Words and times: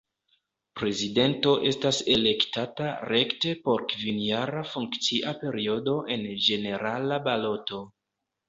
Prezidento 0.79 1.51
estas 1.71 1.99
elektata 2.13 2.87
rekte 3.13 3.53
por 3.67 3.85
kvinjara 3.93 4.65
funkcia 4.73 5.35
periodo 5.45 5.97
en 6.17 6.27
ĝenerala 6.49 7.25
baloto. 7.31 7.85